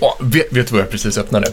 [0.00, 1.52] Åh, vet, vet du vad jag precis öppnade?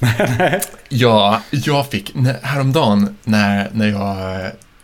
[0.88, 4.26] ja, jag fick, när, häromdagen när, när, jag,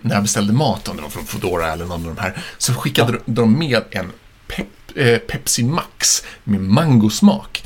[0.00, 2.74] när jag beställde mat, om det var från Foodora eller någon av de här, så
[2.74, 4.12] skickade de med en
[4.46, 4.66] pep,
[4.96, 7.64] eh, Pepsi Max med mangosmak.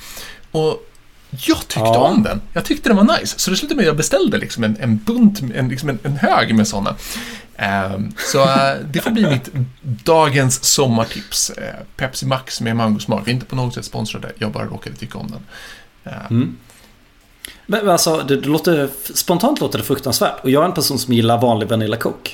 [0.51, 0.86] Och
[1.31, 1.99] jag tyckte Ja.
[1.99, 2.41] om den.
[2.53, 3.39] Jag tyckte den var nice.
[3.39, 6.17] Så det slutade med att jag beställde liksom en, en bunt, en, liksom en, en
[6.17, 6.95] hög med sådana.
[7.57, 9.49] Ehm, så eh, det får bli mitt
[9.83, 11.51] dagens sommartips.
[11.51, 13.23] Eh, Pepsi Max med mangosmak.
[13.27, 15.43] Vi är inte på något sätt sponsrade, jag bara råkade tycka om den.
[16.15, 16.57] Ehm, Mm.
[17.67, 20.41] Men alltså, det, det låter, spontant låter det fruktansvärt.
[20.45, 22.31] Och jag är en person som gillar vanlig Vanilla Coke.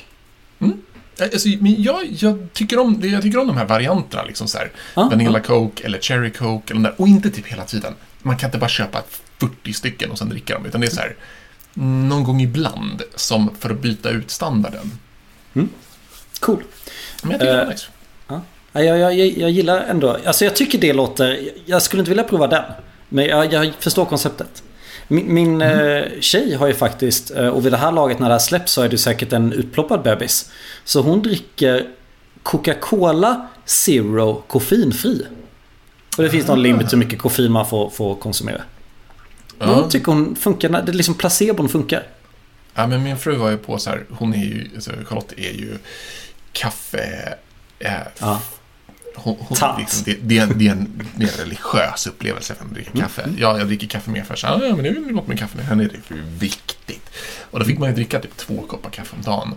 [1.21, 4.71] Alltså, men jag, jag, tycker om, jag tycker om de här varianterna, liksom så här,
[4.95, 7.93] Ja, Vanilla Coke eller Cherry Coke, eller där, och inte typ hela tiden.
[8.23, 9.03] Man kan inte bara köpa
[9.37, 11.15] 40 stycken och sen dricka dem, utan det är så här,
[11.73, 14.91] någon gång ibland, som för att byta ut standarden.
[16.39, 16.63] Cool.
[17.23, 17.87] Men jag tycker det Eh, är nice.
[18.27, 22.23] Ja, jag, jag, jag, gillar ändå, alltså jag tycker det låter, jag skulle inte vilja
[22.23, 22.63] prova den.
[23.09, 24.63] Men jag, jag förstår konceptet.
[25.07, 28.33] Min, min eh, tjej har ju faktiskt, eh, och vid det här laget när det
[28.33, 30.51] här släpps så är det säkert en utploppad bebis.
[30.83, 31.87] Så hon dricker
[32.43, 35.25] Coca-Cola Zero koffeinfri.
[36.17, 38.61] Och det finns någon limit hur mycket koffein man får, får konsumera.
[39.59, 39.65] Ja.
[39.65, 42.03] hon tycker hon funkar, det är liksom placebon funkar.
[42.73, 45.51] Ja, men min fru var ju på så här, hon är ju, alltså Charlotte är
[45.51, 45.77] ju
[46.51, 47.35] kaffe...
[47.79, 48.41] Eh, Ja.
[49.15, 52.65] hon, hon, liksom, det, det, är en, det, är en, är en religiös upplevelse för
[52.65, 53.29] att dricka kaffe.
[53.37, 55.39] Ja, jag dricker kaffe mer för så här, ja, men det är väl något med
[55.39, 57.09] kaffe, men henne är det för viktigt.
[57.51, 59.55] Och då fick man ju dricka typ två koppar kaffe om dagen,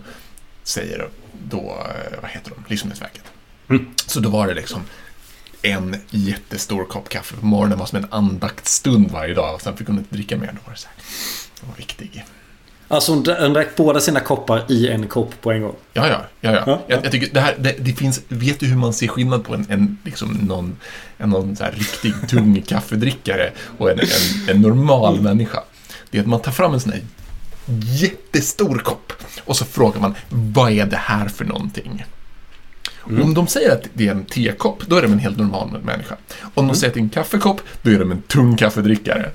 [0.62, 3.24] säger då, eh, vad heter de, Livsmedelsverket.
[3.68, 3.86] Mm.
[4.06, 4.82] Så då var det liksom
[5.70, 9.86] en jättestor kopp kaffe på morgonen, var som en andaktsstund varje dag, och sen fick
[9.86, 10.46] hon inte dricka mer.
[10.46, 10.96] Då var det så här,
[11.60, 12.24] det var viktig.
[12.88, 15.74] Alltså hon dra- hon drack båda sina koppar i en kopp på en gång.
[15.92, 16.62] Ja, ja, ja, ja.
[16.66, 17.00] Ja, Jag, ja.
[17.02, 19.66] jag tycker det här, det, det finns, vet du hur man ser skillnad på en,
[19.68, 20.76] en liksom någon,
[21.18, 24.06] en någon så här riktig tung kaffedrickare och en, en,
[24.56, 25.62] en normal människa?
[26.10, 27.02] Det är att man tar fram en sån här
[27.82, 29.12] jättestor kopp
[29.44, 32.04] och så frågar man, vad är det här för någonting?
[33.06, 35.80] Och Om de säger att det är en tekopp, då är de en helt normal
[35.84, 36.16] människa.
[36.54, 39.30] Om de säger att det är en kaffekopp, då är de en tung kaffedrickare.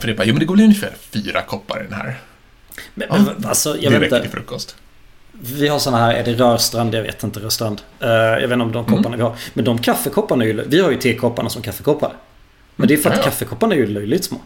[0.00, 2.18] För det är bara, jo men det går väl ungefär fyra koppar i den här.
[2.94, 4.28] Men, Ja, men alltså, Det jag vet räcker inte.
[4.28, 4.76] till frukost.
[5.32, 6.94] Vi har såna här, är det Rörstrand?
[6.94, 7.82] Jag vet inte, Rörstrand.
[8.00, 8.96] Eh, jag vet inte om de Mm.
[8.96, 9.34] kopparna vi har.
[9.54, 12.12] Men de kaffekopparna är ju, vi har ju tekopparna som kaffekoppar.
[12.76, 13.24] Men det är för att Ja, ja.
[13.30, 14.40] kaffekopparna är ju löjligt små.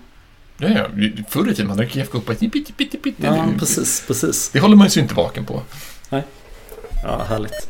[0.59, 0.87] Ja, ja.
[1.29, 3.23] Förr i tiden man drack kaffekoppar pitti, pitti, pitti.
[3.25, 4.51] Ja, Det- precis, precis.
[4.51, 5.63] Det håller man ju inte vaken på.
[7.07, 7.69] Ja, härligt.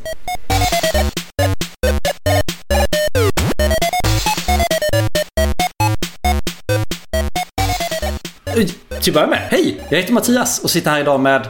[9.01, 9.81] Till att börja med, hej!
[9.89, 11.47] Jag heter Mattias och sitter här idag med...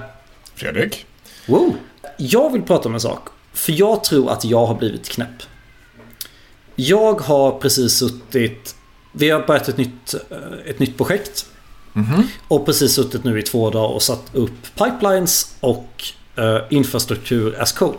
[0.56, 1.06] Fredrik?
[1.48, 1.76] Wow!
[2.18, 3.28] Jag vill prata om en sak.
[3.54, 5.44] För jag tror att jag har blivit knäpp.
[6.76, 8.76] Jag har precis suttit...
[9.12, 11.46] Vi har börjat ett nytt, eh, ett nytt projekt.
[12.48, 16.04] Och precis suttit nu i två dagar och satt upp pipelines och
[16.38, 17.98] eh, infrastruktur as code.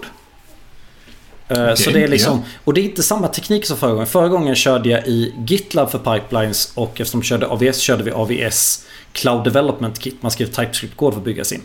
[1.48, 4.06] Eh, så det är liksom, och det är inte samma teknik som förra gången.
[4.06, 8.10] Förra gången körde jag i GitLab för pipelines och eftersom vi körde AVS körde vi
[8.10, 10.22] AVS Cloud Development Kit.
[10.22, 11.62] Man skrev TypeScript-kod för att bygga sin.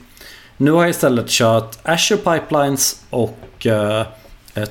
[0.58, 4.06] Nu har jag istället kört Azure Pipelines och eh,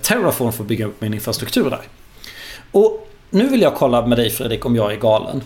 [0.02, 1.80] Terraform för att bygga upp min infrastruktur där.
[2.72, 5.42] Och nu vill jag kolla med dig Fredrik om jag är galen.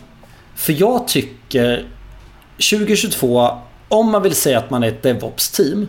[0.54, 1.86] För jag tycker
[2.70, 5.86] 2022, om man vill säga att man är ett DevOps-team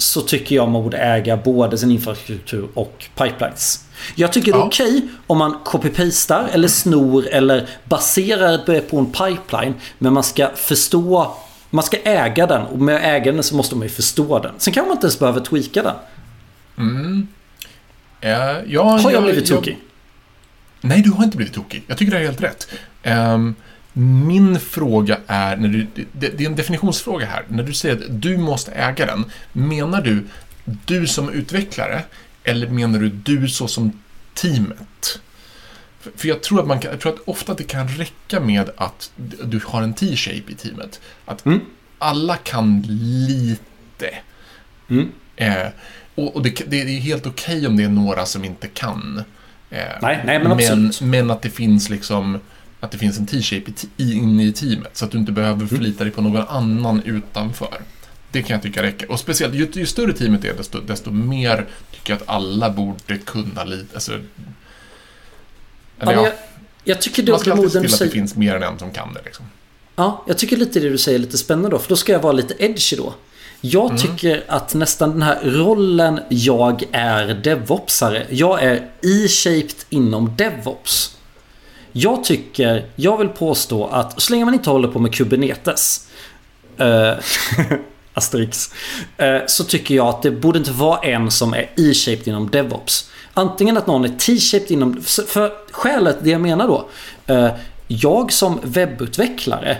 [0.00, 3.84] så tycker jag man borde äga både sin infrastruktur och pipelines.
[4.14, 4.66] Jag tycker det är Ja.
[4.66, 9.74] okej om man copy-pastar eller snor eller baserar det på en pipeline.
[9.98, 11.34] Men man ska förstå,
[11.70, 14.52] man ska äga den och med äga den så måste man ju förstå den.
[14.58, 17.28] Sen kanske man inte ens behöver tweaka den.
[18.20, 18.30] Eh,
[18.66, 19.78] ja, Har jag blivit tokig?
[20.80, 21.82] Nej, du har inte blivit tokig.
[21.86, 22.68] Jag tycker det är helt rätt.
[23.02, 23.54] Ehm,
[23.92, 27.44] min fråga är, när du, det, det är en definitionsfråga här.
[27.48, 30.26] När du säger att du måste äga den, menar du
[30.86, 32.02] du som utvecklare
[32.44, 33.92] eller menar du du så som
[34.34, 35.20] teamet?
[36.16, 39.10] För- jag tror att man kan, jag tror att ofta det kan räcka med att
[39.44, 41.00] du har en T-shape i teamet.
[41.24, 41.60] Att Mm.
[41.98, 44.10] alla kan lite.
[44.90, 45.08] Mm.
[45.36, 45.66] Eh,
[46.14, 49.22] och och det, det är helt okej om det är några som inte kan.
[49.70, 51.00] Eh, Nej, nej, men men, absolut.
[51.00, 52.40] men att det finns liksom
[52.80, 55.32] att det finns en T-shape i te- i- inne i teamet så att du inte
[55.32, 55.68] behöver Mm.
[55.68, 57.80] förlita dig på någon annan utanför.
[58.32, 59.10] Det kan jag tycka räcker.
[59.10, 63.18] Och speciellt ju, ju större teamet är desto, desto mer tycker jag att alla borde
[63.24, 63.94] kunna lite.
[63.94, 64.12] Alltså,
[65.98, 66.32] eller Ja, jag,
[66.84, 68.78] jag tycker man det ska är alltid se till att det finns mer än en
[68.78, 69.20] som kan det.
[69.24, 69.44] Liksom.
[69.96, 71.78] Ja, jag tycker lite det du säger är lite spännande då.
[71.78, 73.14] För då ska jag vara lite edgy då.
[73.60, 73.96] Jag Mm.
[74.02, 78.26] tycker att nästan den här rollen jag är DevOpsare.
[78.30, 81.16] Jag är E-shaped inom DevOps.
[81.92, 86.08] Jag tycker, jag vill påstå att så länge man inte håller på med Kubernetes
[86.76, 87.12] eh,
[88.14, 88.70] Asterix.
[89.16, 93.10] Eh, så tycker jag att det borde inte vara en som är E-shaped inom DevOps.
[93.34, 95.02] Antingen att någon är T-shaped inom...
[95.02, 96.88] För skälet, det jag menar då.
[97.26, 97.50] Eh,
[97.88, 99.78] jag som webbutvecklare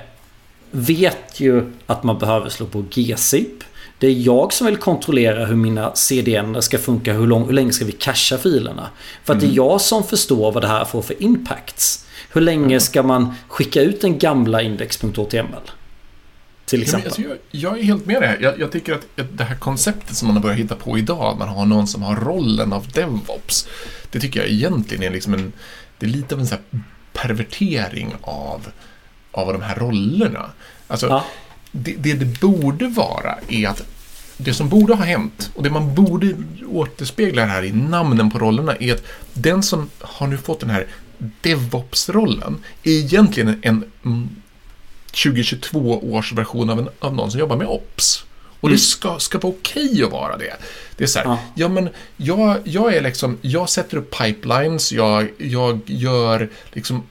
[0.71, 3.65] vet ju att man behöver slå på GZIP.
[4.01, 7.73] Det är jag som vill kontrollera hur mina CDN ska funka, hur, lång, hur länge
[7.73, 8.91] ska vi cacha filerna.
[9.25, 9.41] För att mm.
[9.41, 9.71] det är mm.
[9.71, 12.07] jag som förstår vad det här får för impacts.
[12.33, 12.81] Hur länge mm.
[12.81, 15.71] ska man skicka ut den gamla index.html?
[16.65, 17.13] Till exempel.
[17.17, 18.39] Ja, alltså, jag, jag, är helt med dig.
[18.41, 21.39] Jag, jag tycker att det här konceptet som man har börjat hitta på idag, att
[21.39, 23.69] man har någon som har rollen av DevOps.
[24.11, 25.53] Det tycker jag egentligen är liksom en,
[25.99, 26.57] det är lite av en så
[27.13, 28.67] pervertering av,
[29.33, 30.51] av de här rollerna.
[30.89, 31.25] Alltså, ja.
[31.73, 33.83] Det, det det borde vara är att
[34.37, 36.35] det som borde ha hänt och det man borde
[36.69, 40.87] återspegla här i namnen på rollerna är att den som har nu fått den här
[41.19, 43.85] DevOps-rollen är egentligen en
[45.05, 48.25] 2022 års version av, en, av någon som jobbar med OPS.
[48.61, 48.77] Och mm.
[48.77, 50.57] det ska, ska vara okej okay att vara det.
[50.97, 51.39] Det är så här, ja.
[51.55, 57.03] ja men jag, jag är liksom, jag sätter upp pipelines, jag, jag gör liksom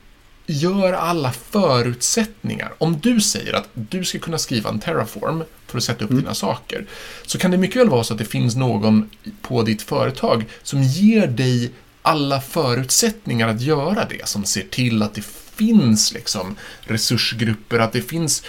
[0.52, 2.74] gör alla förutsättningar.
[2.78, 6.24] Om du säger att du ska kunna skriva en Terraform för att sätta upp mm.
[6.24, 6.86] dina saker,
[7.26, 9.10] så kan det mycket väl vara så att det finns någon
[9.42, 15.14] på ditt företag som ger dig alla förutsättningar att göra det, som ser till att
[15.14, 15.26] det
[15.56, 18.44] finns liksom resursgrupper, att det finns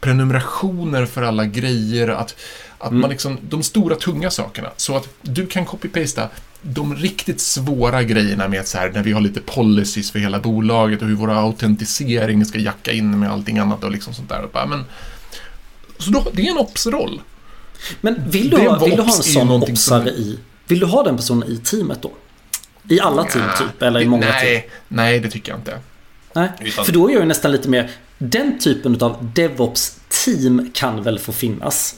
[0.00, 2.36] prenumerationer för alla grejer, att,
[2.86, 3.00] att mm.
[3.00, 6.28] man liksom, de stora tunga sakerna, så att du kan copy-pasta
[6.62, 11.02] de riktigt svåra grejerna med så här, när vi har lite policies för hela bolaget
[11.02, 14.42] och hur våra autentisering ska jacka in med allting annat och liksom sånt där.
[14.42, 14.84] Och bara, men,
[15.98, 17.20] så då, det är en ops-roll.
[18.00, 21.16] Men vill du, ha, vill du ha en sån opsare i, vill du ha den
[21.16, 22.12] personen i teamet då?
[22.88, 24.70] I alla team typ, eller i många nej, team?
[24.88, 25.78] Nej, det tycker jag inte.
[26.32, 26.84] Nej, Utan...
[26.84, 27.90] för då är jag nästan lite mer...
[28.18, 31.96] Den typen av DevOps-team kan väl få finnas?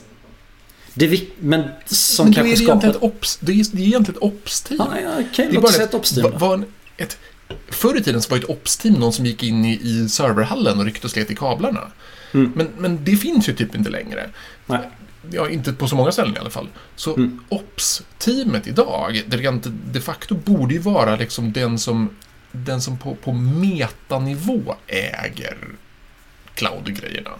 [0.98, 2.88] Det men som men kanske är det, skapar...
[2.88, 4.80] ett ops, det, är, det är egentligen ett ops-team.
[4.80, 6.64] Ah, ja, okay, låt oss säga ett ops-team var,
[6.96, 7.18] ett,
[7.68, 10.84] Förr i tiden så var ett ops-team någon som gick in i, i serverhallen och
[10.84, 11.80] ryckte och slet i kablarna.
[12.34, 12.52] Mm.
[12.54, 14.30] Men, men det finns ju typ inte längre.
[14.66, 14.90] Nej.
[15.30, 16.68] Ja, inte på så många ställen i alla fall.
[16.96, 17.40] Så mm.
[17.48, 22.10] ops-teamet idag, det rent de facto borde ju vara liksom den som
[22.52, 25.56] den som på, på metanivå äger
[26.54, 27.30] cloud-grejerna.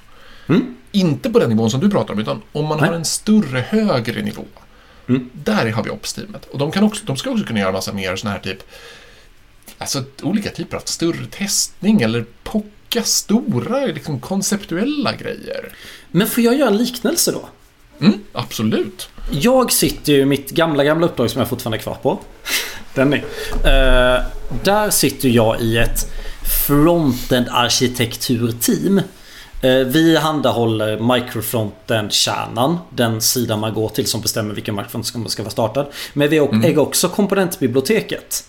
[0.47, 0.77] Mm.
[0.99, 2.89] Inte på den nivån som du pratar om, utan om man Nej.
[2.89, 4.45] har en större, högre nivå.
[5.09, 5.31] Mm.
[5.33, 6.45] Där har vi Ops-teamet.
[6.51, 8.63] Och de, kan också, de ska också kunna göra massa mer sådana här typ,
[9.79, 15.73] alltså olika typer av större testning eller pocka stora, liksom konceptuella grejer.
[16.11, 17.49] Men får jag göra en liknelse då?
[18.01, 19.09] Mm, absolut.
[19.31, 22.19] Jag sitter ju i mitt gamla, gamla uppdrag som jag fortfarande är kvar på.
[22.95, 23.19] Den är.
[23.19, 24.25] Uh,
[24.65, 26.11] där sitter jag i ett
[26.67, 29.01] frontend arkitekturteam.
[29.65, 32.79] Uh, vi handahåller microfrontend-kärnan.
[32.91, 35.87] Den sidan man går till som bestämmer vilken microfront som ska vara startad.
[36.13, 36.65] Men vi mm.
[36.65, 38.45] äger också komponentbiblioteket.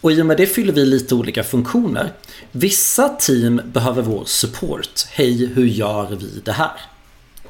[0.00, 2.12] Och i och med det fyller vi lite olika funktioner.
[2.52, 5.06] Vissa team behöver vår support.
[5.10, 6.70] Hej, hur gör vi det här?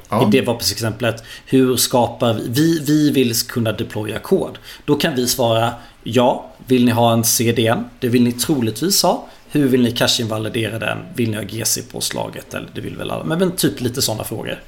[0.09, 0.27] Ja.
[0.27, 1.23] I DevOps-exemplet.
[1.45, 2.47] Hur skapar vi?
[2.47, 2.79] vi?
[2.79, 4.57] Vi vill kunna deploya kod.
[4.85, 5.73] Då kan vi svara
[6.03, 6.51] ja.
[6.67, 7.85] Vill ni ha en CDN?
[7.99, 9.27] Det vill ni troligtvis ha.
[9.55, 10.97] Hur vill ni cache-invalidera den?
[11.15, 12.53] Vill ni ha GC-påslaget?
[12.53, 13.35] Eller det vill väl alla.
[13.35, 14.63] Men typ lite sådana frågor.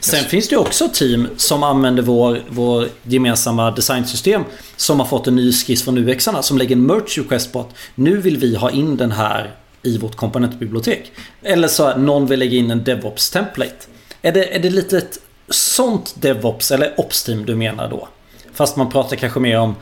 [0.00, 0.28] Sen yes.
[0.28, 4.44] finns det också team som använder vår, vår gemensamma designsystem
[4.76, 7.74] som har fått en ny skiss från UXarna som lägger en merch request på att
[7.94, 11.12] nu vill vi ha in den här i vårt komponentbibliotek.
[11.42, 13.86] Eller så någon vill lägga in en DevOps template.
[14.22, 18.08] Är det, är det lite ett sånt DevOps eller Ops-team du menar då?
[18.52, 19.74] Fast man pratar kanske mer om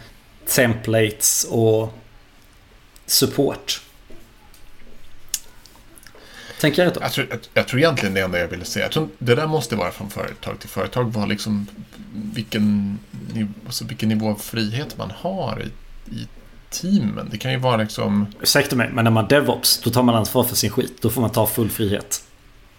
[0.47, 1.93] templates och
[3.07, 3.81] support.
[6.63, 7.01] Tänker jag rätt då?
[7.03, 8.85] Jag tror, jag, jag tror egentligen det enda jag ville säga.
[8.85, 11.13] Jag tror det där måste vara från företag till företag.
[11.13, 11.67] Vad liksom,
[12.35, 12.99] vilken,
[13.67, 16.29] alltså vilken nivå av frihet man har i, i
[16.71, 17.29] teamen.
[17.31, 18.27] Det kan ju vara liksom...
[18.41, 21.03] Ursäkta mig, men när man DevOps, då tar man ansvar för sin skit.
[21.03, 22.25] Då får man ta full frihet.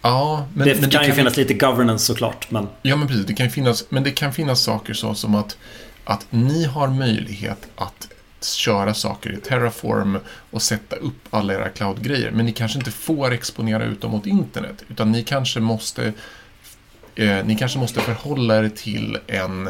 [0.02, 2.52] Ja, men, det men kan det ju finnas lite governance såklart.
[2.52, 2.68] Men...
[2.82, 3.26] Ja, men precis.
[3.26, 5.58] Det kan finnas, men det kan finnas saker så som att,
[6.04, 8.08] att ni har möjlighet att
[8.46, 10.18] köra saker i Terraform
[10.52, 12.32] och sätta upp alla era cloud-grejer.
[12.32, 14.84] Men ni kanske inte får exponera ut dem mot internet.
[14.90, 16.14] Utan ni kanske måste
[17.16, 19.70] eh, ni kanske måste förhålla er till en,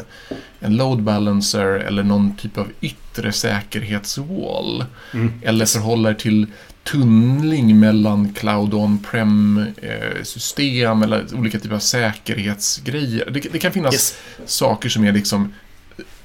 [0.60, 4.86] en load balancer eller någon typ av yttre säkerhetswall.
[5.14, 5.34] Mm.
[5.42, 6.48] Eller förhålla er till
[6.84, 13.30] tunnling mellan cloud on-prem eh, system eller olika typer av säkerhetsgrejer.
[13.30, 14.18] Det, det kan finnas yes.
[14.46, 15.54] saker som är liksom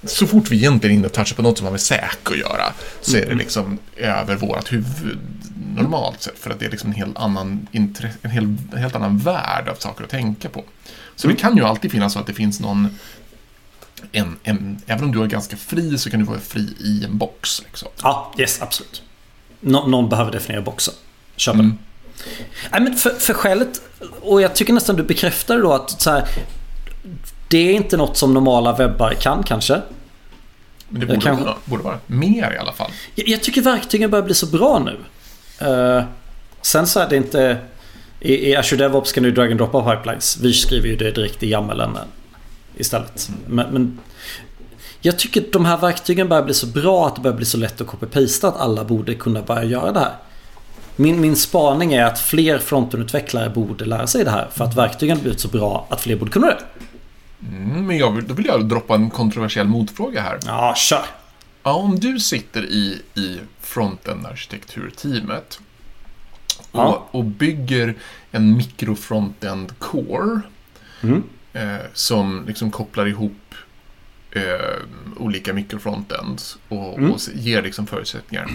[0.05, 3.17] så fort vi egentligen och touchar på något som har med säk att göra så
[3.17, 3.39] är det mm.
[3.39, 5.19] liksom över vårt huvud
[5.77, 6.39] normalt sett.
[6.39, 9.75] För att det är liksom en helt annan, en hel, en helt annan värld av
[9.75, 10.65] saker att tänka på.
[11.17, 12.99] Så det kan ju alltid finnas så att det finns någon
[14.13, 17.19] en, en, även om du är ganska fri så kan du vara fri i en
[17.19, 17.63] box.
[17.63, 17.89] Liksom.
[18.03, 19.03] Ja, yes, absolut.
[19.61, 20.95] Nå någon behöver definiera boxen.
[21.37, 21.79] Köper Mm.
[22.71, 23.81] Nej, men för, för skälet,
[24.21, 26.29] och jag tycker nästan du bekräftar då att så här,
[27.49, 29.83] det är inte något som normala webbar kan kanske.
[30.89, 32.91] Men det borde, kanske- vara, borde vara mer i alla fall.
[33.15, 34.97] Jag, jag tycker verktygen börjar bli så bra nu.
[35.67, 36.05] Eh,
[36.63, 37.59] sen så är det inte...
[38.21, 40.39] I, I Azure DevOps kan du drag and droppa pipelines.
[40.43, 41.99] Vi skriver ju det direkt i YAMLen
[42.77, 43.31] istället.
[43.47, 43.99] Men, men
[45.01, 47.81] jag tycker de här verktygen börjar bli så bra att det börjar bli så lätt
[47.81, 50.13] att copy-pasta att alla borde kunna börja göra det här.
[50.97, 55.17] Min, min spaning är att fler frontenutvecklare borde lära sig det här för att verktygen
[55.17, 56.59] har blivit så bra att fler borde kunna det.
[57.43, 60.39] Mm, men jag vill, då vill jag droppa en kontroversiell motfråga här.
[60.47, 61.05] Ja, kör.
[61.63, 65.61] Ja, om du sitter i, i frontend-arkitekturteamet
[66.71, 67.09] och, Ja.
[67.11, 67.95] och bygger
[68.31, 70.41] en mikro-frontend core
[71.03, 71.23] Mm.
[71.53, 73.55] eh, som liksom kopplar ihop
[74.31, 74.43] eh,
[75.17, 77.13] olika mikrofrontends och, Mm.
[77.13, 78.49] och ger liksom förutsättningar.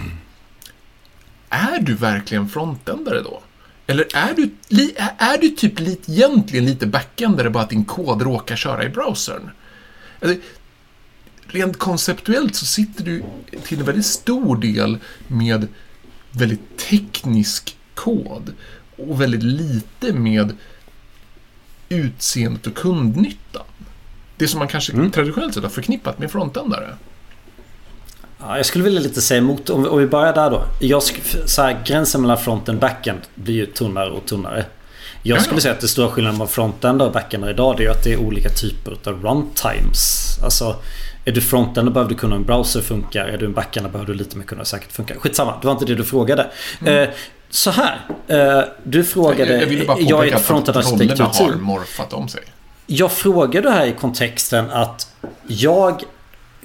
[1.49, 3.41] Är du verkligen frontendare då?
[3.87, 8.21] Eller är du, li, är- du typ lite, egentligen lite backendare bara att din kod
[8.21, 9.49] råkar köra i browsern?
[10.21, 10.37] Alltså,
[11.47, 13.23] rent konceptuellt så sitter du
[13.63, 14.97] till en väldigt stor del
[15.27, 15.67] med
[16.31, 18.53] väldigt teknisk kod
[18.97, 20.55] och väldigt lite med
[21.89, 23.63] utseendet och kundnyttan.
[24.37, 25.11] Det som man kanske Mm.
[25.11, 26.95] traditionellt sett har förknippat med frontändare.
[28.47, 29.69] Ja, jag skulle vilja lite säga emot.
[29.69, 30.63] Om vi, om vi börjar där då.
[30.79, 31.03] Jag,
[31.45, 34.65] så här, gränsen mellan frontend och backend blir ju tunnare och tunnare.
[35.25, 37.89] Jag Ja, skulle säga att det stora skillnaden mellan frontender och backender idag det är
[37.89, 40.39] att det är olika typer av runtimes.
[40.43, 40.75] Alltså
[41.25, 43.25] är du frontender behöver du kunna hur en browser funkar.
[43.25, 45.15] Är du en backender behöver du lite mer kunna hur säkert funkar.
[45.15, 46.49] Skitsamma, det var inte det du frågade.
[46.85, 47.09] Eh,
[47.49, 48.05] så här.
[48.27, 49.49] Eh, du frågade...
[49.49, 49.59] Mm.
[49.59, 52.41] jag ville bara jag är ett rollerna har morfat om sig.
[52.87, 55.07] Jag frågade här i kontexten att
[55.47, 56.03] jag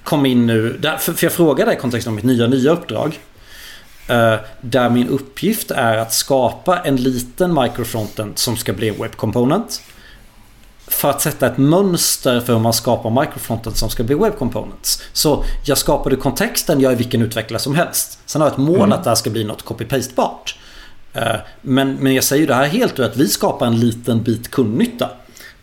[0.09, 3.19] kom in nu, där- för för jag frågade i kontexten om mitt nya, nya uppdrag.
[4.09, 9.83] eh, Där min uppgift är att skapa en liten microfrontend som ska bli web component.
[10.87, 15.03] För att sätta ett mönster för hur man skapar microfronten som ska bli web components.
[15.13, 18.19] Så jag skapade kontexten, jag är vilken utvecklare som helst.
[18.27, 18.93] Sen har jag ett mål Mm.
[18.93, 20.57] att det här ska bli något copy-paste-bart.
[21.15, 24.51] Eh, Men, men jag säger det här helt ur att vi skapar en liten bit
[24.51, 25.11] kundnytta.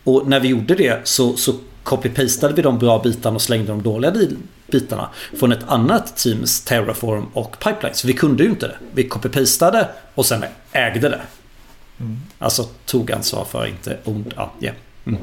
[0.04, 1.52] Och när vi gjorde det så, så
[1.86, 4.12] copy-pastade vi de bra bitarna och slängde de dåliga
[4.66, 8.04] bitarna från ett annat teams Terraform och Pipelines.
[8.04, 8.76] Vi kunde ju inte det.
[8.94, 11.20] Vi copy-pastade och sen ägde det.
[12.38, 14.34] Alltså tog ansvar för, inte ond.
[14.36, 14.76] Ja, yeah.
[15.06, 15.20] mm.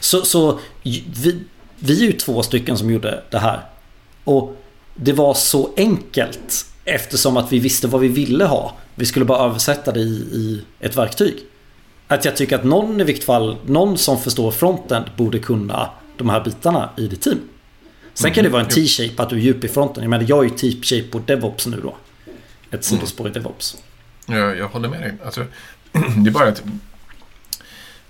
[0.00, 1.44] Så, så vi,
[1.76, 3.60] vi är ju två stycken som gjorde det här.
[4.24, 4.56] Och
[4.94, 8.76] det var så enkelt eftersom att vi visste vad vi ville ha.
[8.94, 11.36] Vi skulle bara översätta det i, i ett verktyg.
[12.08, 16.28] Att jag tycker att någon i vilket fall, någon som förstår fronten borde kunna de
[16.28, 17.38] här bitarna i ditt team.
[18.14, 20.02] Sen kan det vara en T-shape att du är djup i fronten.
[20.02, 21.96] Jag menar jag är ju T-shape på DevOps nu då.
[22.70, 23.76] Ett sidospår i DevOps.
[24.26, 25.14] Jag, jag håller med dig.
[25.24, 25.44] Alltså,
[26.16, 26.62] det är bara att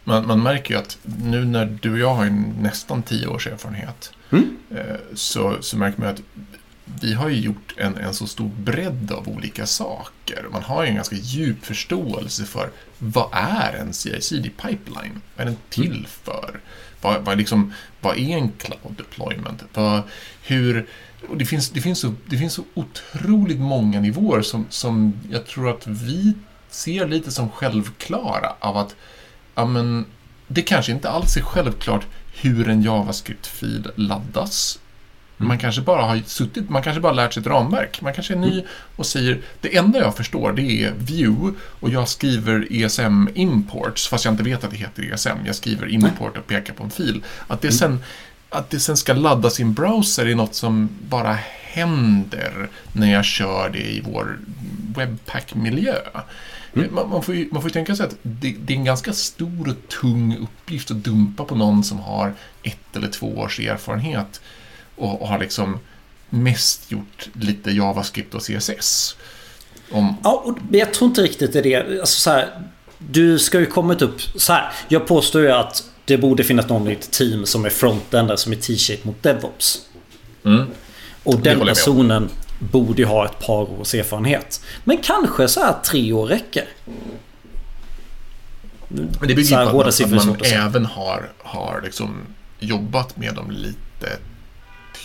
[0.04, 2.24] man, man märker ju att nu när du och jag har
[2.62, 4.56] nästan tio års erfarenhet Mm.
[4.70, 6.22] eh, så, så märker man att
[7.00, 10.46] vi har ju gjort en, en så stor bredd av olika saker.
[10.52, 15.20] Man har ju en ganska djup förståelse för vad är en CI-CD pipeline?
[15.36, 16.60] Vad är den till för?
[17.00, 19.62] Vad, vad, liksom, vad är en cloud deployment?
[19.74, 20.02] Vad,
[20.42, 20.86] hur,
[21.28, 25.46] och det, finns, det, finns så, det finns så otroligt många nivåer som, som jag
[25.46, 26.34] tror att vi
[26.70, 28.96] ser lite som självklara av att
[29.54, 30.06] ja, men,
[30.48, 32.06] det kanske inte alls är självklart
[32.40, 34.78] hur en JavaScript-fil laddas.
[35.40, 38.00] Man kanske bara har suttit, man kanske bara lärt sig ett ramverk.
[38.00, 38.64] Man kanske är ny
[38.96, 44.24] och säger det enda jag förstår det är view och jag skriver ESM imports fast
[44.24, 45.46] jag inte vet att det heter ESM.
[45.46, 47.24] Jag skriver import och pekar på en fil.
[47.46, 48.00] Att det sen,
[48.50, 53.24] att det sen ska laddas i en browser är något som bara händer när jag
[53.24, 54.38] kör det i vår
[54.96, 55.96] webpack-miljö.
[56.72, 59.12] Man, man, får ju, man får ju tänka sig att det, det är en ganska
[59.12, 64.40] stor och tung uppgift att dumpa på någon som har ett eller två års erfarenhet
[64.98, 65.78] och, och har liksom
[66.30, 69.16] mest gjort lite JavaScript och CSS.
[69.90, 72.00] Om, Ja, och jag tror inte riktigt det är det.
[72.00, 72.48] Alltså, så här,
[72.98, 74.72] du ska ju kommit upp så här.
[74.88, 78.52] Jag påstår ju att det borde finnas någon i ett team som är frontender som
[78.52, 79.86] är T-shape mot DevOps.
[80.44, 80.66] mm,
[81.22, 82.28] Och den personen
[82.58, 84.60] borde ju ha ett par års erfarenhet.
[84.84, 86.68] Men kanske så här tre år räcker.
[88.88, 92.20] men det bygger ju på att man, att man även har, har liksom
[92.58, 94.18] jobbat med de lite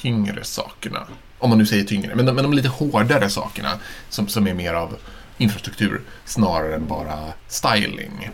[0.04, 1.08] tyngre sakerna
[1.40, 3.80] Om man nu säger tyngre, men de, men de lite hårdare sakerna
[4.10, 4.98] som, som är mer av
[5.38, 8.30] infrastruktur snarare än bara styling.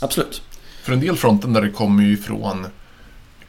[0.00, 0.42] Absolut.
[0.82, 2.66] För en del fronten där det kommer ju ifrån,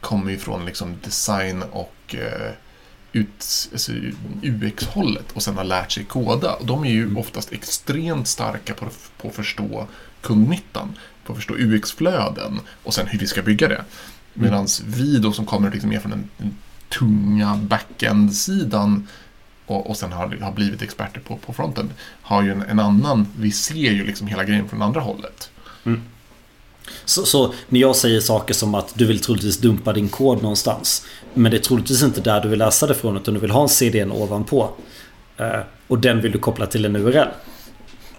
[0.00, 2.52] kommer ifrån liksom design och eh,
[3.12, 3.92] ut, alltså
[4.42, 6.52] UX-hållet och sen har lärt sig koda.
[6.52, 9.86] Och de är ju oftast extremt starka på, på att förstå
[10.20, 13.84] kundnyttan, på att förstå UX-flöden och sen hur vi ska bygga det.
[14.34, 16.54] Medan vi då som kommer liksom mer från den, den
[16.98, 19.08] tunga backend-sidan
[19.66, 21.90] och, och sen har, har blivit experter på, på fronten
[22.22, 25.50] har ju en, en annan, vi ser ju liksom hela grejen från andra hållet.
[27.04, 31.06] Så, så när jag säger saker som att du vill troligtvis dumpa din kod någonstans.
[31.34, 33.62] Men det är troligtvis inte där du vill läsa det från utan du vill ha
[33.62, 34.70] en CDN ovanpå.
[35.36, 37.28] Eh, och den vill du koppla till en URL.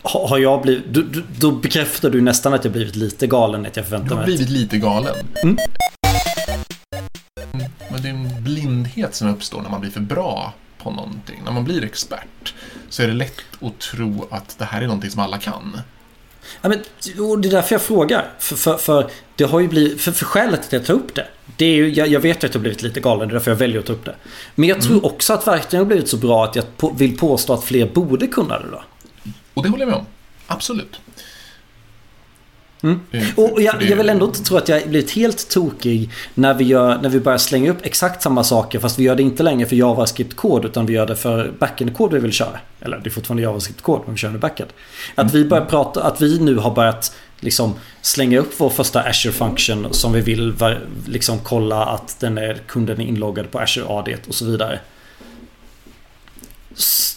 [0.04, 3.66] Ha, har jag blivit, du, du, då bekräftar du nästan att jag blivit lite galen
[3.66, 4.26] att jag Du förväntar har mig.
[4.26, 5.16] blivit lite galen.
[5.44, 5.58] Mm.
[8.12, 11.42] En blindhet som uppstår när man blir för bra på någonting.
[11.46, 12.54] När man blir expert
[12.90, 15.82] så är det lätt att tro att det här är någonting som alla kan.
[16.62, 16.80] Ja, men,
[17.42, 18.32] det är därför jag frågar.
[18.40, 21.16] För, för, för det har ju blivit, för, för skälet till att jag tar upp
[21.16, 21.28] det.
[21.58, 23.52] det är ju, jag, jag vet att jag har blivit lite galen, det är därför
[23.52, 24.16] jag väljer att ta upp det.
[24.56, 27.54] Men jag tror också att verktygen har blivit så bra att jag på, vill påstå
[27.54, 28.84] att fler borde kunna det då.
[29.54, 30.06] Och det håller jag med om.
[30.48, 31.00] Absolut.
[32.84, 33.00] Mm.
[33.12, 36.64] Eh, Och jag, jag vill ändå inte tro att jag blivit helt tokig när vi,
[36.64, 39.68] gör, när vi börjar slänga upp exakt samma saker fast vi gör det inte längre
[39.68, 42.60] för JavaScript-kod utan vi gör det för backend-kod vi vill köra.
[42.80, 44.70] Eller det är fortfarande JavaScript-kod men vi kör nu backend.
[45.16, 49.34] Att vi börjar prata, att vi nu har börjat liksom slänga upp vår första Azure
[49.34, 50.54] Function som vi vill
[51.08, 54.80] liksom kolla att den är, kunden är inloggad på Azure AD och så vidare.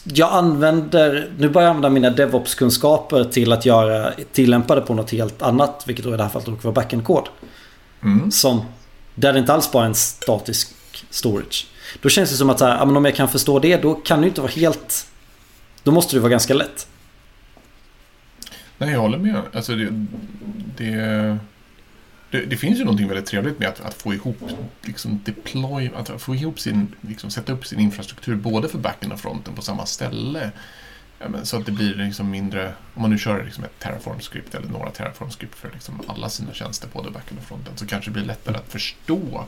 [0.05, 5.11] Jag använder, nu börjar jag använda mina DevOps-kunskaper till att göra, tillämpa det på något
[5.11, 7.29] helt annat, vilket då i det här fallet råkar vara backend-kod.
[8.03, 8.31] Mm.
[8.31, 8.63] Som,
[9.15, 10.75] där det inte alls bara är en statisk
[11.11, 11.67] storage.
[12.03, 14.27] Då känns det som att så här, om jag kan förstå det, då kan det
[14.27, 15.07] inte vara helt...
[15.83, 16.87] Då måste det vara ganska lätt.
[18.79, 19.43] Nej, jag håller med.
[19.53, 20.07] Alltså det,
[20.77, 21.39] det,
[22.35, 24.39] det, det finns ju någonting väldigt trevligt med att, att få ihop
[24.83, 29.21] liksom deploy, att få ihop sin, liksom sätta upp sin infrastruktur både för backen och
[29.21, 30.51] fronten på samma ställe.
[31.19, 34.55] Ja, men så att det blir liksom mindre, om man nu kör liksom ett Terraform-skript
[34.55, 38.15] eller några Terraform-skript för liksom alla sina tjänster, både backen och fronten, så kanske det
[38.15, 39.45] blir lättare att förstå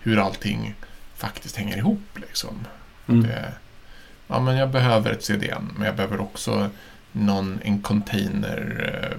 [0.00, 0.74] hur allting
[1.14, 2.18] faktiskt hänger ihop.
[2.28, 2.66] Liksom.
[3.08, 3.22] Mm.
[3.22, 3.52] Det,
[4.26, 6.70] ja, men jag behöver ett CDN, men jag behöver också
[7.12, 9.18] någon, en container, eh,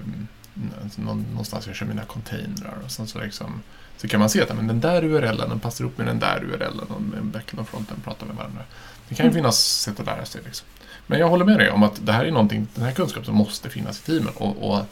[0.96, 2.78] någonstans jag kör mina containrar.
[2.84, 3.62] Och sen så, liksom,
[3.96, 6.44] så kan man se att men den där URLen den passar ihop med den där
[6.44, 8.62] URLen och med backen och fronten pratar med varandra.
[9.08, 10.42] Det kan ju finnas sätt att lära sig.
[10.44, 10.66] Liksom.
[11.06, 13.70] Men jag håller med dig om att det här är någonting, den här kunskapen måste
[13.70, 14.34] finnas i teamen.
[14.36, 14.86] Och, och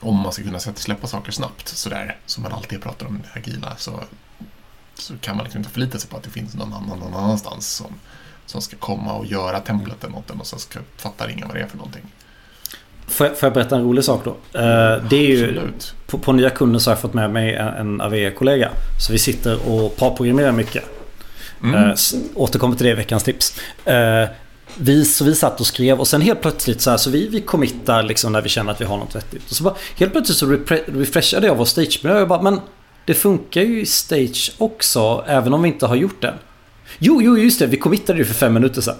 [0.00, 3.76] om man ska kunna släppa saker snabbt, sådär som man alltid pratar om det agila,
[3.76, 4.04] så,
[4.94, 7.68] så kan man liksom inte förlita sig på att det finns någon annan någon annanstans
[7.68, 7.94] som,
[8.46, 11.62] som ska komma och göra templaten åt den och sen ska, fattar ingen vad det
[11.62, 12.12] är för någonting.
[13.08, 14.30] Får jag, får jag berätta en rolig sak då?
[14.30, 15.60] Eh, det är ju...
[16.06, 18.70] På, på nya kunder så har jag fått med mig en, en AV-kollega.
[19.00, 20.84] Så vi sitter och parprogrammerar mycket.
[21.62, 21.74] Mm.
[21.90, 21.94] Eh,
[22.34, 23.60] återkommer till det i veckans tips.
[23.84, 24.28] Eh,
[24.76, 27.40] vi, så vi satt och skrev och sen helt plötsligt så här, så vi, vi
[27.40, 29.50] committar liksom när vi känner att vi har något vettigt.
[29.50, 32.00] Och så bara, helt plötsligt så repre- refreshade jag vår stage.
[32.02, 32.60] Men jag bara, men
[33.04, 36.34] det funkar ju i stage också även om vi inte har gjort den.
[36.98, 37.66] Jo, jo, just det.
[37.66, 38.94] Vi committade ju för fem minuter sedan.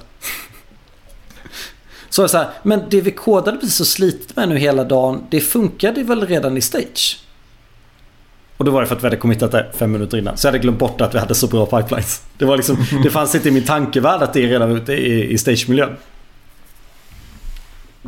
[2.08, 5.24] Så jag så här, men det vi kodade precis och slitit med nu hela dagen,
[5.30, 7.20] det funkade väl redan i stage?
[8.56, 10.36] Och då var det för att vi hade committat det fem minuter innan.
[10.36, 12.22] Så jag hade glömt bort att vi hade så bra pipelines.
[12.38, 15.32] Det, var liksom, det fanns inte i min tankevärld att det är redan ute i,
[15.32, 15.96] i stagemiljön.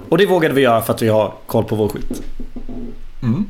[0.09, 2.23] Och det vågade vi göra för att vi har koll på vår skit.
[3.23, 3.47] Mm.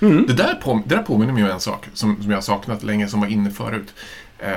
[0.00, 0.26] Mm.
[0.26, 2.82] Det, där på, det där påminner mig om en sak som, som jag har saknat
[2.82, 3.94] länge, som var inne förut.
[4.38, 4.48] Eh,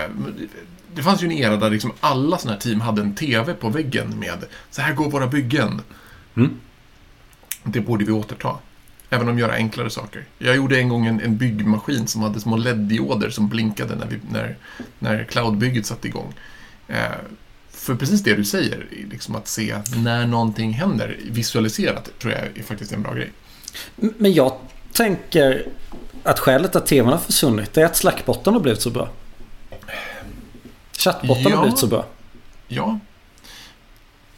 [0.97, 3.69] det, fanns ju en era där liksom alla sådana här team hade en TV på
[3.69, 5.81] väggen med så här går våra byggen.
[6.35, 6.59] Mm.
[7.63, 8.57] Det borde vi återta.
[9.09, 10.25] Även om vi gör enklare saker.
[10.37, 14.19] Jag gjorde en gång en, en byggmaskin som hade små LED-dioder som blinkade när, vi,
[14.31, 14.57] när,
[14.99, 16.33] när cloudbygget satte igång.
[16.87, 16.97] Eh,
[17.69, 22.63] för precis det du säger, liksom att se när någonting händer visualiserat, tror jag är
[22.63, 23.31] faktiskt en bra grej.
[23.95, 24.53] Men jag
[24.93, 25.67] tänker
[26.23, 29.09] att skälet att tvn har försvunnit är att slackbotten har blivit så bra.
[30.97, 31.55] Chattbotten Ja.
[31.55, 32.05] har blivit så bra.
[32.67, 32.99] Ja.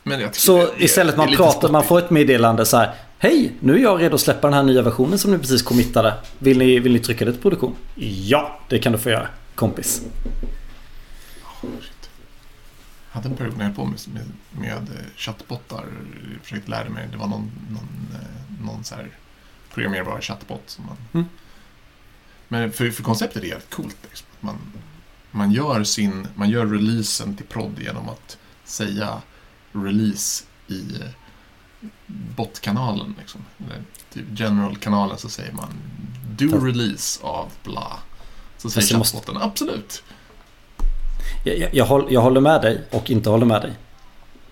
[0.03, 2.93] Men jag Så det- det- istället det man pratar, man får ett meddelande så här.
[3.19, 6.13] Hej, nu är jag redo att släppa den här nya versionen som ni precis committade.
[6.39, 7.75] Vill ni, vill ni trycka det till produktion?
[8.25, 10.01] Ja, det kan du få göra, kompis.
[11.61, 15.85] Jag hade en period när jag höll på med, med, med eh, chattbottar.
[16.33, 17.07] Jag försökte lära mig.
[17.11, 19.07] Det var någon, någon, eh, någon så här
[19.73, 20.61] programmerbar chattbot.
[20.65, 20.97] Som man...
[21.13, 21.25] Mm.
[22.47, 23.97] Men för, för konceptet är helt coolt.
[24.09, 24.27] Liksom.
[24.39, 24.55] Man,
[25.31, 29.21] man gör sin, man gör releasen till prod genom att säga
[29.73, 30.83] release i
[32.07, 33.15] botkanalen.
[33.19, 33.41] Liksom.
[33.65, 33.81] Eller
[34.13, 35.69] typ general-kanalen så säger man
[36.37, 37.87] do Fast- release av bla.
[38.57, 40.03] Så säger det måste- absolut.
[41.45, 43.73] Jag, jag, jag, håll, jag håller med dig och inte håller med dig.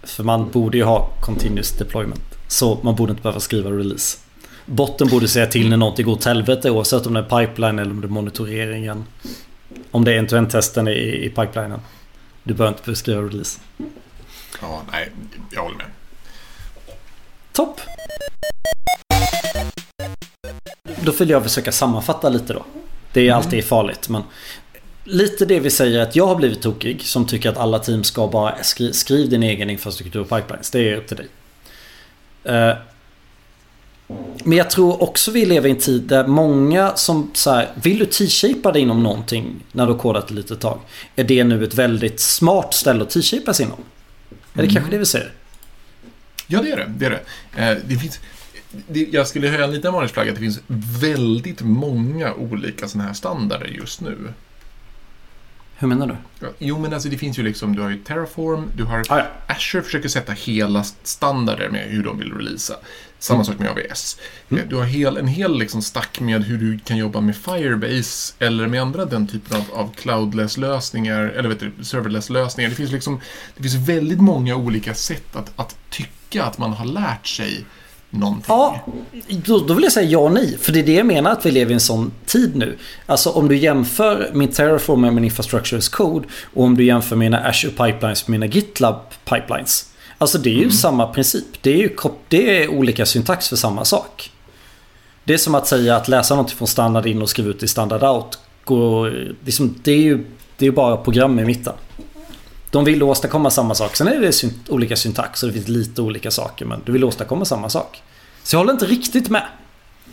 [0.03, 2.21] För man borde ju ha continuous deployment.
[2.47, 4.17] Så man borde inte behöva skriva release.
[4.65, 7.91] Botten borde säga till när någonting går åt helvete oavsett om det är pipeline eller
[7.91, 9.05] om det är monitoreringen.
[9.91, 11.79] Om det är end-to-end-testen i, i pipelinen.
[12.43, 13.59] Du behöver inte skriva release.
[14.61, 15.11] Ja, nej,
[15.51, 15.87] jag håller med.
[17.51, 17.81] Topp!
[21.01, 22.65] Då vill jag försöka sammanfatta lite då.
[23.13, 24.23] Det är alltid farligt men
[25.09, 28.27] Lite det vi säger att jag har blivit tokig som tycker att alla team ska
[28.27, 30.71] bara skri skriv din egen infrastruktur och pipelines.
[30.71, 31.27] Det är upp till dig.
[32.43, 32.77] Eh,
[34.43, 37.99] Men jag tror också vi lever i en tid där många som så här, Vill
[37.99, 40.79] du t-shapea dig inom någonting när du har kodat ett litet tag?
[41.15, 43.79] Är det nu ett väldigt smart ställe att t-shapea sig inom?
[44.53, 45.31] Är det kanske det vi säger?
[46.47, 46.93] Ja, det är det.
[46.97, 47.71] det, är det.
[47.71, 48.19] Eh, det finns,
[49.11, 50.59] jag skulle höja en liten varningsflagga att det finns
[51.01, 54.33] väldigt många olika sådana här standarder just nu.
[55.79, 56.47] Hur menar du?
[56.59, 59.25] Jo, men alltså det finns ju liksom, du har ju Terraform, du har Ah, ja.
[59.47, 62.73] Azure försöker sätta hela standarder med hur de vill releasa.
[63.19, 64.17] Samma sak med AWS.
[64.49, 64.69] Mm.
[64.69, 68.67] Du har hel, en hel liksom stack med hur du kan jobba med Firebase eller
[68.67, 72.69] med andra den typen av, av cloudless-lösningar, eller vet du, serverless-lösningar.
[72.69, 73.19] Det finns liksom,
[73.55, 77.65] det finns väldigt många olika sätt att, att tycka att man har lärt sig
[78.09, 78.45] någonting.
[78.47, 78.85] Ja,
[79.29, 80.57] då, då vill jag säga ja och nej.
[80.61, 82.77] För det är det jag menar att vi lever i en sån tid nu.
[83.05, 87.15] Alltså om du jämför min Terraform med min Infrastructure as Code och om du jämför
[87.15, 89.85] mina Azure Pipelines med mina GitLab Pipelines.
[90.17, 91.45] Alltså det är ju samma princip.
[91.61, 91.95] Det är ju
[92.27, 94.31] det är olika syntax för samma sak.
[95.23, 97.67] Det är som att säga att läsa något från standard in och skriva ut i
[97.67, 98.39] standard out.
[98.63, 99.13] Går,
[99.45, 100.25] liksom, det är ju
[100.57, 101.73] det är bara program i mitten.
[102.71, 103.95] De vill åstadkomma samma sak.
[103.95, 106.65] Sen är det syn- olika syntax och det finns lite olika saker.
[106.65, 108.01] Men du vill åstadkomma samma sak.
[108.43, 109.47] Så jag håller inte riktigt med.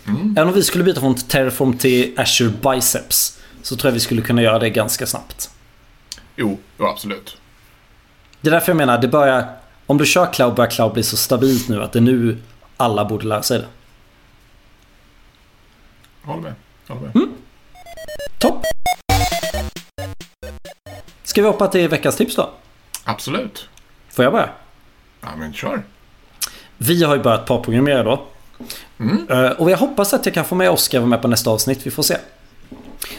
[0.06, 0.34] Mm.
[0.36, 3.38] Även om vi skulle byta från Terraform till Azure Biceps.
[3.62, 5.50] Så tror jag vi skulle kunna göra det ganska snabbt.
[6.36, 7.36] Jo, jo, absolut.
[8.40, 9.48] Det är därför jag menar, det börjar...
[9.86, 12.38] Om du kör cloud börjar cloud bli så stabilt nu att det är nu
[12.76, 13.66] alla borde lära sig det.
[16.22, 16.54] Jag håller med.
[16.86, 17.28] Jag håller med.
[18.38, 18.62] Topp!
[21.22, 22.50] Ska vi hoppa till veckans tips då?
[23.04, 23.68] Absolut.
[24.08, 24.48] Får jag börja?
[25.20, 25.82] Ja, men kör.
[26.78, 28.26] Vi har ju börjat parprogrammera då.
[28.98, 29.26] Mm.
[29.30, 31.86] Eh, Och jag hoppas att jag kan få med Oskar med på nästa avsnitt.
[31.86, 32.16] Vi får se.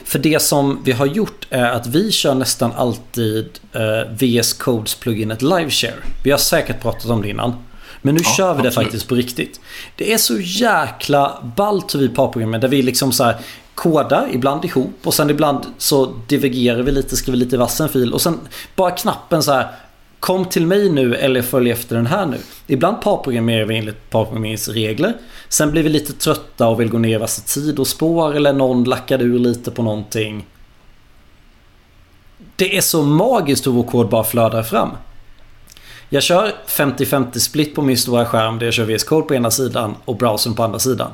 [0.06, 4.96] För det som vi har gjort är att vi kör nästan alltid eh, VS Codes
[4.96, 5.94] pluginet Liveshare.
[6.24, 7.54] Vi har säkert pratat om det innan.
[8.02, 8.86] Men nu Ja, kör vi det absolut.
[8.88, 9.60] faktiskt på riktigt.
[9.96, 13.36] Det är så jäkla ballt hur vi parprogrammerar där vi liksom så här
[13.76, 18.13] kodar ibland ihop och sen ibland så divergerar vi lite, skriver lite i vassen fil
[18.13, 18.39] och sen
[18.76, 19.68] bara knappen så här
[20.26, 22.38] Kom till mig nu eller följ efter den här nu.
[22.68, 25.14] Ibland parprogrammerar vi enligt parprogrammeringsregler.
[25.50, 28.54] Sen blir vi lite trötta och vill gå ner i vassa tid och spår eller
[28.54, 30.46] någon lackade ur lite på någonting.
[32.56, 34.90] Det är så magiskt hur vår kod bara flödar fram.
[36.10, 39.52] Jag kör 50-50 split på min stora skärm där jag kör VS Code på ena
[39.52, 41.12] sidan och browsern på andra sidan.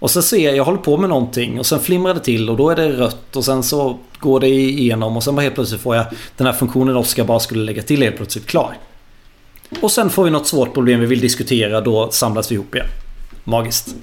[0.00, 2.56] Och så ser jag, jag håller på med någonting och sen flimrar det till och
[2.56, 5.80] då är det rött och sen så går det igenom och sen bara helt plötsligt
[5.80, 8.76] får jag den här funktionen Oskar bara skulle lägga till helt plötsligt klar.
[9.82, 12.86] Och sen får vi något svårt problem vi vill diskutera, då samlas vi ihop igen.
[13.44, 13.94] Magiskt.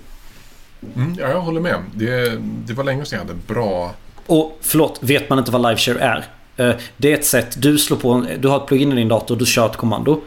[0.96, 1.76] Mm, ja, jag håller med.
[1.94, 3.94] Det, det var länge sedan jag hade bra...
[4.26, 6.26] Och förlåt, vet man inte vad liveshare är?
[6.58, 9.36] Eh, Det är ett sätt, du slår på, du har ett plugin i din dator,
[9.36, 10.22] du kör ett kommando.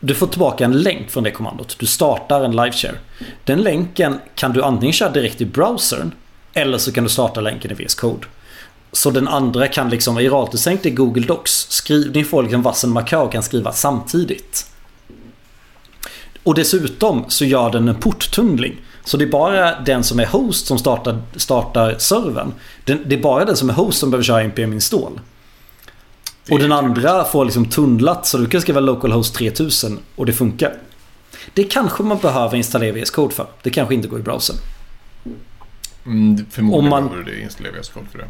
[0.00, 1.76] Du får tillbaka en länk från det kommandot.
[1.78, 2.94] Du startar en liveshare.
[3.44, 6.12] Den länken kan du antingen köra direkt i browsern
[6.52, 8.26] eller så kan du starta länken i VS Code.
[8.92, 12.90] Så den andra kan liksom, i realtidstänk i Google Docs, skriv, ni får liksom vassen
[12.90, 14.66] Macau kan skriva samtidigt.
[16.42, 18.76] Och dessutom så gör den en porttunnling.
[19.04, 22.52] Så det är bara den som är host som startar, startar servern.
[22.84, 25.20] Den, det är bara den som är host som behöver köra npm install.
[26.50, 30.74] Och den andra får liksom tunnlat så du kan skriva localhost 3000 och det funkar.
[31.54, 33.46] Det kanske man behöver installera VS Code för.
[33.62, 34.56] Det kanske inte går i browsern.
[36.06, 38.24] Mm, förmodligen Om man- behöver du installera VS Code för det.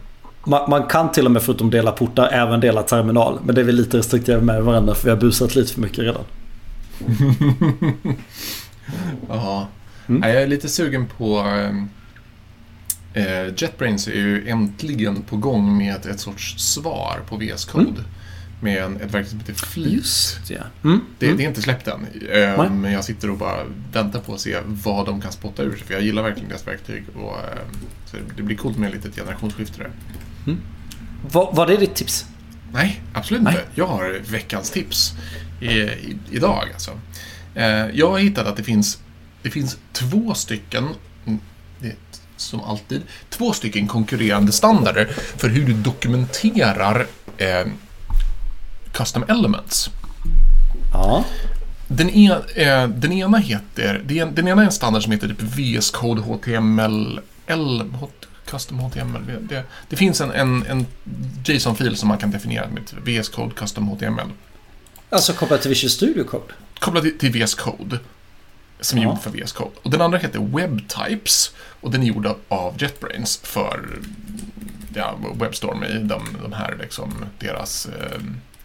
[0.47, 3.39] Man, man kan till och med förutom dela portar även dela terminal.
[3.45, 5.99] Men det är vi lite restriktiva med varandra för vi har busat lite för mycket
[5.99, 6.23] redan.
[9.29, 9.69] Ja.
[10.09, 10.31] Mm.
[10.31, 11.45] Jag är lite sugen på...
[13.15, 17.89] Eh, JetBrains är ju äntligen på gång med ett, sorts svar på VS Code.
[17.89, 18.05] Mm.
[18.63, 19.93] Med en, ett verktyg som heter Fleet.
[19.93, 20.61] Just ja.
[20.85, 21.01] Mm.
[21.19, 21.39] Det, mm.
[21.39, 22.07] det är inte släppt än.
[22.33, 22.71] Eh.
[22.73, 25.87] Men jag sitter och bara väntar på att se vad de kan spotta ur sig.
[25.87, 27.05] För jag gillar verkligen deras verktyg.
[27.15, 27.37] Och,
[28.07, 29.91] så det blir coolt med ett litet generationsskifte där.
[31.33, 32.27] Vad, vad är ditt tips?
[32.73, 33.53] Nej, absolut Nej.
[33.53, 33.67] inte.
[33.75, 35.15] Jag har veckans tips
[35.61, 36.69] i, i, idag.
[36.73, 36.91] Alltså.
[37.55, 38.99] Eh, jag har hittat att det finns,
[39.43, 41.10] det finns två stycken, mm, det
[42.41, 45.05] som alltid, två stycken konkurrerande standarder
[45.37, 47.67] för hur du dokumenterar eh,
[48.93, 49.91] custom elements.
[50.93, 51.25] Ja.
[51.89, 54.03] Den, e, eh, den ena heter,
[54.35, 57.83] den ena är en standard som heter typ VS Code HTML, L,
[58.51, 59.23] Custom HTML.
[59.49, 60.87] Det, det, finns en, en, en
[61.45, 64.27] JSON-fil som man kan definiera med ett VS Code Custom HTML.
[65.11, 66.53] Alltså kopplat till Visual Studio Code.
[66.79, 67.99] Kopplat till, till VS Code.
[68.81, 69.09] Som är Ja.
[69.09, 69.71] gjord för VS Code.
[69.83, 71.53] Och den andra heter WebTypes.
[71.81, 73.89] Och den är gjord av, JetBrains för
[74.95, 78.21] ja, WebStorm i de, de här liksom, deras eh,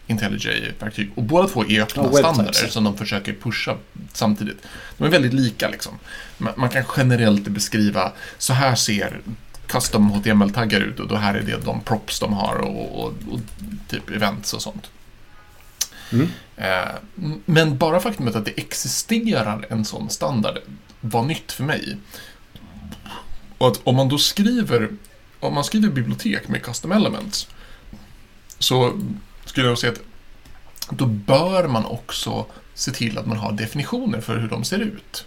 [0.06, 1.10] IntelliJ-verktyg.
[1.14, 3.76] Och båda två är öppna Ja, standarder som de försöker pusha
[4.12, 4.56] samtidigt.
[4.98, 5.92] De är väldigt lika liksom.
[6.38, 9.20] Man, man kan generellt beskriva, så här ser
[9.66, 13.40] custom HTML-taggar ut och då här är det de props de har och, och, och
[13.88, 14.90] typ events och sånt.
[16.12, 16.28] Mm.
[17.44, 20.58] Men bara faktumet att det existerar en sån standard
[21.00, 21.96] var nytt för mig.
[23.58, 24.88] Och att om man då skriver,
[25.40, 27.48] om man skriver bibliotek med custom elements
[28.58, 29.00] så
[29.44, 30.00] skulle jag säga att
[30.90, 35.26] då bör man också se till att man har definitioner för hur de ser ut.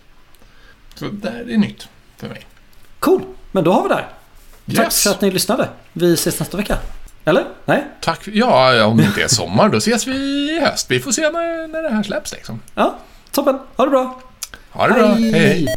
[0.95, 1.87] Så det här är nytt
[2.17, 2.45] för mig.
[2.99, 3.95] Cool, men då har vi det.
[3.95, 4.09] här.
[4.75, 5.03] Tack Yes.
[5.03, 5.69] för att ni lyssnade.
[5.93, 6.77] Vi ses nästa vecka.
[7.25, 7.45] Eller?
[7.65, 7.83] Nej?
[8.01, 8.27] Tack.
[8.27, 10.91] Ja, om det inte är sommar, då ses vi i höst.
[10.91, 12.59] Vi får se när, när det här släpps liksom.
[12.75, 12.97] Ja,
[13.31, 13.59] toppen.
[13.75, 14.21] Ha det bra.
[14.69, 15.07] Ha det bra.
[15.07, 15.31] Hej.
[15.31, 15.67] Hej.